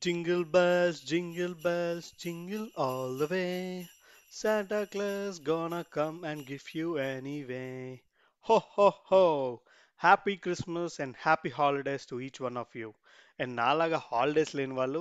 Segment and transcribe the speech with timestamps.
[0.00, 3.88] Jingle bells, jingle bells, jingle all the way.
[4.30, 8.02] Santa Claus gonna come and give you anyway.
[8.42, 9.62] Ho ho ho!
[9.96, 12.94] Happy Christmas and happy holidays to each one of you.
[13.42, 15.00] And నాలాగా holidays లేని వాళ్ళు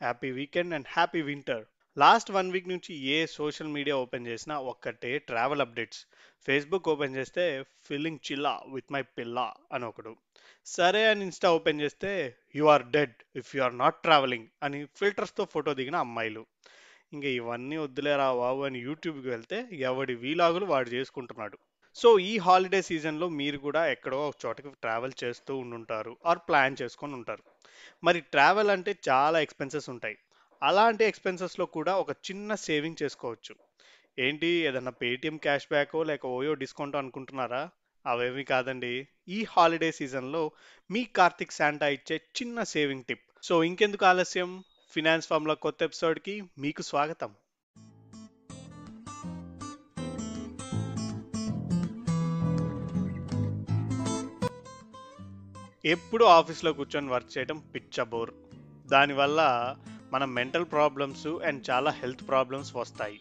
[0.00, 1.64] happy weekend and happy winter
[1.97, 6.05] Last one week నుంచి ఏ social media open చేసినా ఒక్కటే travel updates.
[6.47, 10.15] Facebook open చేస్తే feeling చిల్లా with my పిల్లా అని ఒకడు.
[10.65, 15.45] సరే అని ఇన్స్టా ఓపెన్ చేస్తే you are dead if you are not travelling అని ఫిల్టర్స్తో
[15.45, 16.45] ఫోటో దిగిన అమ్మాయిలు.
[17.13, 21.57] ఇంకా ఇవన్నీ వద్దులేరా బాబు అని యూట్యూబ్కి వెళ్తే ఎవడి వీలాగులు వాడు చేసుకుంటున్నాడు.
[21.95, 27.13] సో ఈ హాలిడే సీజన్లో మీరు కూడా ఎక్కడో ఒక చోటకి ట్రావెల్ చేస్తూ ఉండుంటారు ఆర్ ప్లాన్ చేసుకొని
[27.13, 27.43] ఉంటారు.
[28.03, 30.17] మరి ట్రావెల్ అంటే చాలా ఎక్స్పెన్సెస్ ఉంటాయి.
[30.63, 33.55] అలాంటి ఎక్స్పెన్సెస్లో కూడా ఒక చిన్న సేవింగ్ చేసుకోవచ్చు.
[34.19, 34.47] ఏంటి?
[34.47, 37.69] ఏదన్నా పేటిఎం క్యాష్ బ్యాకో లేక ఓయో డిస్కౌంట్ అనుకుంటున్నారా?
[38.05, 39.07] అవేమి కాదండి.
[39.27, 40.51] ఈ హాలిడే సీజన్లో
[40.91, 43.21] మీ కార్తిక్ శాంటా ఇచ్చే చిన్న సేవింగ్ టిప్.
[43.43, 44.63] సో ఇంకెందుకు ఆలస్యం?
[44.91, 47.33] ఫినాన్స్ ఫామ్లో కొత్త ఎపిసోడ్కి మీకు స్వాగతం.
[55.85, 58.31] ఎప్పుడు ఆఫీస్లో కూర్చొని వర్క్ చేయడం పిచ్చబోర్
[58.87, 59.41] దానివల్ల
[60.13, 63.19] మన మెంటల్ ప్రాబ్లమ్స్ అండ్ చాలా హెల్త్ ప్రాబ్లమ్స్ వస్తాయి.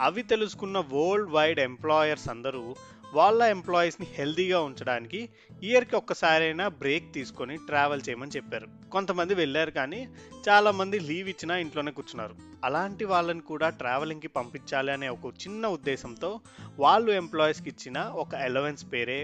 [0.00, 2.74] అవి తెలుసుకున్న వరల్డ్ వైడ్ ఎంప్లాయర్స్ అందరూ
[3.14, 5.28] వాళ్ళ ఎంప్లాయీస్ని హెల్దీగా ఉంచడానికి
[5.62, 8.68] ఇయర్కి ఒక్కసారైనా బ్రేక్ తీసుకొని ట్రావెల్ చేయమని చెప్పారు.
[8.92, 10.08] కొంతమంది వెళ్ళారు కానీ
[10.48, 12.34] చాలామంది లీవ్ ఇచ్చినా ఇంట్లోనే కూర్చున్నారు.
[12.64, 16.40] అలాంటి వాళ్ళని కూడా ట్రావెలింగ్కి పంపించాలి అనే ఒక చిన్న ఉద్దేశంతో
[16.78, 19.20] వాళ్ళు ఎంప్లాయీస్కి ఇచ్చిన ఒక అలవెన్స్ పేరే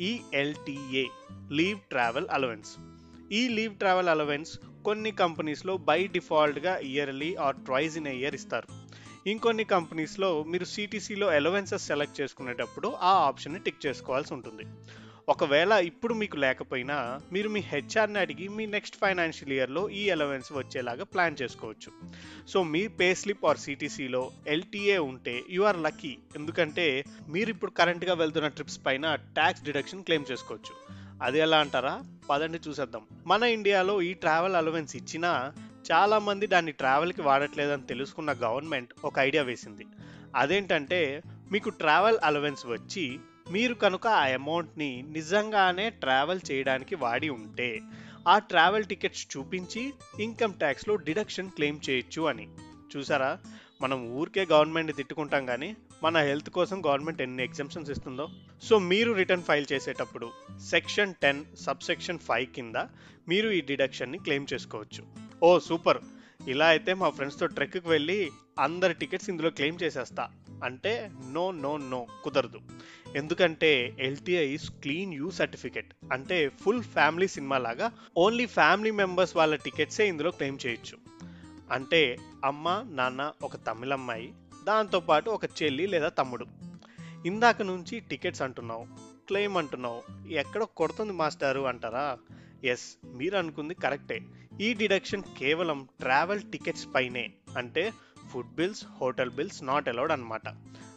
[0.00, 1.04] ఈఎల్టీఏ
[1.52, 2.72] లీవ్ ట్రావెల్ అలవెన్స్
[3.32, 8.68] ఈ లీవ్ ట్రావెల్ అలవెన్స్ కొన్ని కంపెనీస్లో బై డిఫాల్ట్గా yearly or twice in year ఇస్తారు.
[9.28, 14.64] ఇంకొన్ని కంపెనీస్లో మీరు సిటీసీలో ఎలవెన్సెస్ సెలెక్ట్ చేసుకునేటప్పుడు ఆ ఆప్షన్ని టిక్ చేసుకోవాల్సి ఉంటుంది.
[15.28, 21.04] ఒకవేళ ఇప్పుడు మీకు లేకపోయినా మీరు మీ హెచ్ఆర్ని అడిగి మీ నెక్స్ట్ ఫైనాన్షియల్ ఇయర్లో ఈ అలవెన్స్ వచ్చేలాగా
[21.04, 21.90] ప్లాన్ చేసుకోవచ్చు.
[22.48, 26.18] సో మీ పే స్లిప్ ఆర్ సిటీసీలో ఎల్టీఏ ఉంటే యు ఆర్ లక్కీ.
[26.36, 30.74] ఎందుకంటే మీరు ఇప్పుడు కరెంట్గా వెళ్తున్న ట్రిప్స్ పైన ట్యాక్స్ డిడక్షన్ క్లెయిమ్ చేసుకోవచ్చు.
[31.22, 32.02] అది ఎలా అంటారా?
[32.30, 33.06] పదండి చూసేద్దాం.
[33.26, 35.52] మన ఇండియాలో ఈ ట్రావెల్ అలవెన్స్ ఇచ్చినా
[35.92, 39.86] చాలా మంది దాన్ని ట్రావెల్కి వాడట్లేదని తెలుసుకున్న గవర్నమెంట్ ఒక ఐడియా వేసింది.
[40.36, 41.22] అదేంటంటే
[41.52, 43.18] మీకు ట్రావెల్ అలవెన్స్ వచ్చి
[43.50, 47.80] మీరు కనుక ఆ అమౌంట్ని నిజంగానే ట్రావెల్ చేయడానికి వాడి ఉంటే
[48.28, 52.48] ఆ ట్రావెల్ టికెట్స్ చూపించి ఇన్కమ్ ట్యాక్స్లో డిడక్షన్ క్లెయిమ్ చేయొచ్చు అని.
[52.96, 53.38] చూసారా?
[53.82, 58.28] మనం ఊరికే గవర్నమెంట్ని తిట్టుకుంటాం కానీ మన హెల్త్ కోసం గవర్నమెంట్ ఎన్ని ఎగ్జామ్షన్స్ ఇస్తుందో.
[58.62, 60.30] సో మీరు రిటర్న్ ఫైల్ చేసేటప్పుడు
[60.70, 62.74] section ten sub section five కింద
[63.28, 65.02] మీరు ఈ డిడక్షన్ని క్లెయిమ్ చేసుకోవచ్చు.
[65.42, 65.98] ఓ సూపర్!
[66.48, 70.28] ఇలా అయితే మా ఫ్రెండ్స్తో ట్రెక్కి వెళ్ళి అందరి టికెట్స్ ఇందులో క్లెయిమ్ చేసేస్తా.
[70.64, 72.60] అంటే నో నో నో కుదరదు.
[73.16, 75.94] ఎందుకంటే LTI is clean U certificate.
[76.12, 80.98] అంటే ఫుల్ ఫ్యామిలీ సినిమా లాగా ఓన్లీ ఫ్యామిలీ మెంబర్స్ వాళ్ళ టికెట్సే ఇందులో క్లెయిమ్ చేయొచ్చు.
[81.72, 84.32] అంటే అమ్మ నాన్న ఒక తమిళ అమ్మాయి
[84.64, 86.46] దాంతోపాటు ఒక చెల్లి లేదా తమ్ముడు.
[87.26, 88.86] ఇందాక నుంచి టికెట్స్ అంటున్నావు
[89.28, 92.18] క్లెయిమ్ అంటున్నావు ఎక్కడ కొడుతుంది మాస్టారు అంటారా?
[92.64, 94.20] ఎస్ మీరు అనుకుంది కరెక్టే.
[94.60, 97.92] ఈ డిడక్షన్ కేవలం ట్రావెల్ టికెట్స్ పైనే అంటే
[98.30, 100.48] food bills hotel bills not allowed అనమాట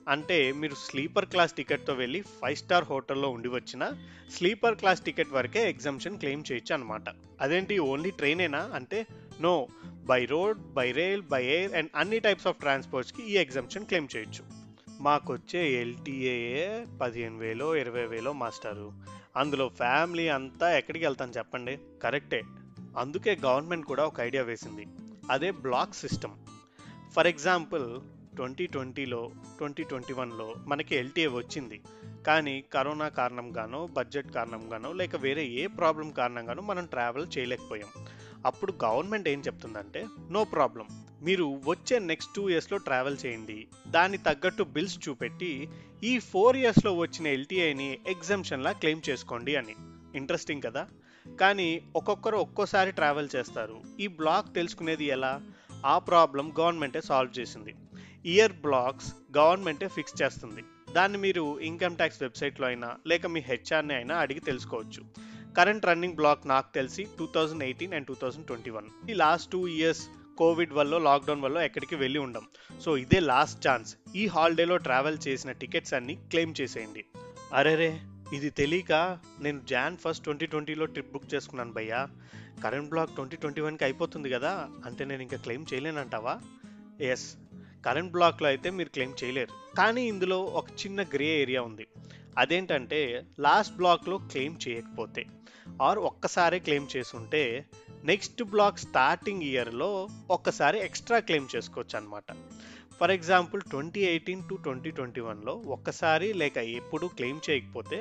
[0.10, 3.90] అంటే మీరు స్లీపర్ క్లాస్ టికెట్తో వెళ్ళి ఫైవ్ స్టార్ హోటల్లో ఉండి వచ్చిన
[4.32, 7.04] స్లీపర్ క్లాస్ టికెట్ వరకే ఎగ్జామ్షన్ క్లెయిమ్ చేయొచ్చు అనమాట
[7.42, 8.72] అదేంటి ఓన్లీ ట్రైనేనా?
[8.74, 9.08] అంటే
[9.42, 9.68] no
[10.06, 14.44] by road by rail by air and అన్ని టైప్స్ ఆఫ్ ట్రాన్స్పోర్ట్స్కి ఈ ఎగ్జామ్షన్ క్లెయిమ్ చేయొచ్చు.
[15.00, 18.92] మాకొచ్చే ఎల్టీఏఏ పదిహేను వేలో ఇరవై వేలో మాస్టారు.
[19.36, 21.80] అందులో ఫ్యామిలీ అంతా ఎక్కడికి వెళ్తాను చెప్పండి?
[22.04, 22.42] కరెక్టే.
[22.98, 24.88] అందుకే గవర్నమెంట్ కూడా ఒక ఐడియా వేసింది.
[25.32, 26.32] అదే block system.
[27.14, 28.00] For example
[28.36, 31.82] twenty ట్వంటీలో ట్వంటీ ట్వంటీ వన్లో మనకి ఎల్టీఏ వచ్చింది.
[32.28, 38.06] కానీ కరోనా కారణంగానో బడ్జెట్ కారణంగానో లేక వేరే ఏ ప్రాబ్లం కారణంగానో మనం ట్రావెల్ చేయలేకపోయాం.
[38.46, 40.88] అప్పుడు గవర్నమెంట్ ఏం చెప్తుందంటే నో ప్రాబ్లం.
[41.24, 43.68] మీరు వచ్చే నెక్స్ట్ టూ ఇయర్స్లో ట్రావెల్ చేయండి.
[43.88, 45.70] దాని తగ్గట్టు బిల్స్ చూపెట్టి
[46.04, 49.76] ఈ ఫోర్ ఇయర్స్లో వచ్చిన ఎల్టీఐని ఎగ్జామ్షన్లా క్లెయిమ్ చేసుకోండి అని.
[50.16, 50.88] ఇంట్రెస్టింగ్ కదా?
[51.40, 53.82] కానీ ఒక్కొక్కరు ఒక్కోసారి ట్రావెల్ చేస్తారు.
[54.00, 55.42] ఈ బ్లాక్ తెలుసుకునేది ఎలా?
[55.86, 57.76] ఆ ప్రాబ్లం గవర్నమెంటే సాల్వ్ చేసింది.
[58.26, 60.64] ఇయర్ బ్లాక్స్ గవర్నమెంటే ఫిక్స్ చేస్తుంది.
[60.94, 65.25] దాన్ని మీరు ఇన్కమ్ ట్యాక్స్ వెబ్సైట్లో అయినా లేక మీ హెచ్ఆర్ని అయినా అడిగి తెలుసుకోవచ్చు.
[65.58, 69.52] కరెంట్ రన్నింగ్ బ్లాక్ నాకు తెలిసి two thousand eighteen and two thousand twenty one ఈ లాస్ట్
[69.52, 70.08] టూ ఇయర్స్
[70.38, 72.46] కోవిడ్ వల్ల లాక్డౌన్ వల్ల ఎక్కడికి వెళ్ళి ఉండం.
[72.82, 77.06] సో ఇదే లాస్ట్ ఛాన్స్ ఈ హాలిడేలో ట్రావెల్ చేసిన టికెట్స్ అన్ని క్లెయిమ్ చేసేయండి.
[77.54, 78.00] అరేరే
[78.34, 82.08] ఇది తెలియక నేను జాన్ ఫస్ట్ ట్వంటీ ట్వంటీలో ట్రిప్ బుక్ చేసుకున్నాను భయ్యా.
[82.64, 86.40] కరెంట్ బ్లాక్ ట్వంటీ ట్వంటీ వన్కి అయిపోతుంది కదా అంటే నేను ఇంకా క్లెయిమ్ చేయలేనంటావా?
[87.02, 87.36] ఎస్
[87.86, 89.76] కరెంట్ బ్లాక్లో అయితే మీరు క్లెయిమ్ చేయలేరు.
[89.78, 91.88] కానీ ఇందులో ఒక చిన్న గ్రే ఏరియా ఉంది.
[92.38, 93.02] అదేంటంటే
[93.40, 95.26] లాస్ట్ బ్లాక్లో క్లెయిమ్ చేయకపోతే
[95.82, 97.44] ఆర్ ఒక్కసారే క్లెయిమ్ చేసుంటే
[98.06, 99.92] నెక్స్ట్ బ్లాక్ స్టార్టింగ్ ఇయర్లో
[100.32, 102.32] ఒక్కసారి ఎక్స్ట్రా క్లెయిమ్ చేసుకోవచ్చు అనమాట
[103.00, 107.98] for example twenty eighteen to twenty twenty వన్లో ఒక్కసారి లేక ఎప్పుడు క్లెయిమ్ చేయకపోతే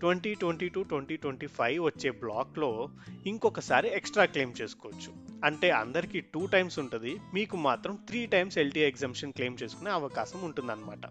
[0.00, 2.70] twenty twenty to twenty twenty five వచ్చే బ్లాక్లో
[3.26, 5.10] ఇంకొకసారి ఎక్స్ట్రా క్లెయిమ్ చేసుకోవచ్చు.
[5.44, 11.04] అంటే అందరికీ టూ టైమ్స్ ఉంటుంది మీకు మాత్రం three times LTA exemption claim చేసుకునే అవకాశం ఉంటుందన్నమాట.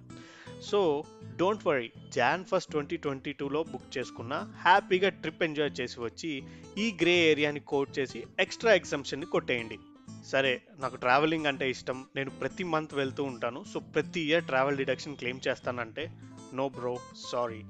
[0.64, 1.04] So
[1.36, 6.44] don't worry Jan first twenty twenty టూలో బుక్ చేసుకున్న హ్యాపీగా ట్రిప్ ఎంజాయ్ చేసి వచ్చి
[6.78, 9.78] ఈ గ్రే ఏరియాని కోట్ చేసి ఎక్స్ట్రా ఎగ్జామ్షన్ని కొట్టేయండి.
[10.26, 12.06] సరే నాకు ట్రావెలింగ్ అంటే ఇష్టం.
[12.16, 13.64] నేను ప్రతి మంత్ వెళ్తూ ఉంటాను.
[13.74, 16.12] సో ప్రతి ఇయర్ ట్రావెల్ డిడక్షన్ క్లెయిమ్ చేస్తానంటే
[16.54, 16.98] no bro
[17.32, 17.64] sorry.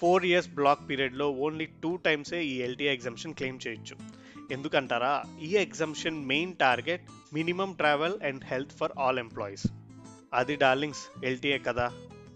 [0.00, 3.96] Four years block పీరియడ్లో ఓన్లీ టూ టైమ్సే ఈ ఎల్టీఏ ఎగ్జామ్షన్ క్లెయిమ్ చేయొచ్చు.
[4.52, 5.22] ఎందుకంటారా?
[5.42, 9.66] ఈ exemption main target minimum travel and health for all employees.
[10.34, 11.92] అది డార్లింగ్స్ ఎల్టీఏ కదా.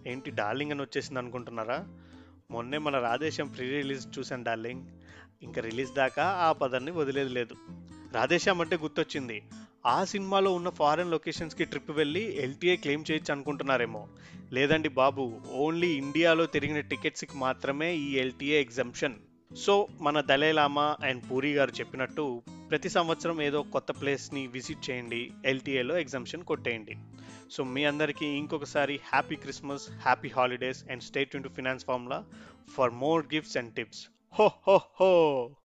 [0.06, 1.86] ఏంటి డార్లింగ్ అని వచ్చేసింది అనుకుంటున్నారా?
[2.50, 4.86] మొన్నే మన రాధేశ్యం ప్రీ రిలీజ్ చూసాను డార్లింగ్.
[5.42, 7.54] ఇంకా రిలీజ్ దాకా ఆ పదాన్ని వదిలేదు లేదు.
[8.12, 9.42] రాధేశ్యామ్ అంటే గుర్తొచ్చింది.
[9.86, 14.08] ఆ సినిమాలో ఉన్న ఫారెన్ లొకేషన్స్కి ట్రిప్ వెళ్ళి ఎల్టీఏ క్లెయిమ్ చేయొచ్చు అనుకుంటున్నారేమో.
[14.52, 19.14] లేదండి బాబు ఓన్లీ ఇండియాలో తిరిగిన టికెట్స్కి మాత్రమే ఈ ఎల్టీఏ ఎగ్జంప్షన్
[19.56, 25.98] సో మన Dalai Lama and Puri garu చెప్పినట్టు ప్రతి సంవత్సరం ఏదో కొత్త ప్లేస్ని విజిట్ చేయండి ఎల్టీఏలో
[25.98, 26.96] ఎగ్జంప్షన్ కొట్టేయండి.
[27.52, 32.24] సో మీ అందరికీ ఇంకొకసారి happy Christmas happy holidays and state to Finance Formula
[32.74, 34.06] for more gifts and tips.
[34.34, 35.56] Ho ho ho!